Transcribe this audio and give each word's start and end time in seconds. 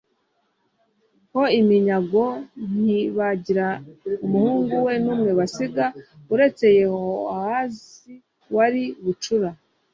ho 1.31 1.43
iminyago 1.59 2.25
ntibagira 2.77 3.67
umuhungu 4.25 4.73
we 4.85 4.93
n 5.03 5.05
umwe 5.13 5.31
basiga 5.39 5.85
uretse 6.33 6.65
yehowahazi 6.77 8.13
wari 8.55 8.83
bucura 9.03 9.49